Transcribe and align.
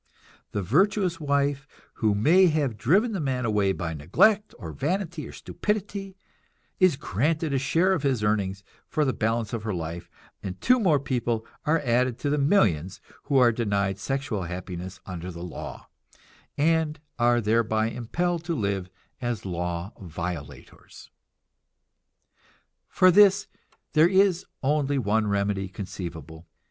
The 0.51 0.63
virtuous 0.63 1.19
wife, 1.19 1.67
who 2.01 2.15
may 2.15 2.47
have 2.47 2.75
driven 2.75 3.11
the 3.11 3.19
man 3.19 3.45
away 3.45 3.71
by 3.71 3.93
neglect 3.93 4.55
or 4.57 4.71
vanity 4.71 5.27
or 5.27 5.31
stupidity, 5.31 6.17
is 6.79 6.95
granted 6.95 7.53
a 7.53 7.59
share 7.59 7.93
of 7.93 8.01
his 8.01 8.23
earnings 8.23 8.63
for 8.87 9.05
the 9.05 9.13
balance 9.13 9.53
of 9.53 9.61
her 9.61 9.75
life; 9.75 10.09
and 10.41 10.59
two 10.59 10.79
more 10.79 10.99
people 10.99 11.45
are 11.65 11.81
added 11.81 12.17
to 12.17 12.31
the 12.31 12.39
millions 12.39 12.99
who 13.25 13.37
are 13.37 13.51
denied 13.51 13.99
sexual 13.99 14.45
happiness 14.45 14.99
under 15.05 15.29
the 15.29 15.43
law, 15.43 15.87
and 16.57 16.99
are 17.19 17.39
thereby 17.39 17.85
impelled 17.91 18.43
to 18.45 18.55
live 18.55 18.89
as 19.21 19.45
law 19.45 19.93
violators. 20.01 21.11
For 22.89 23.11
this 23.11 23.47
there 23.93 24.09
is 24.09 24.47
only 24.63 24.97
one 24.97 25.27
remedy 25.27 25.67
conceivable. 25.69 26.47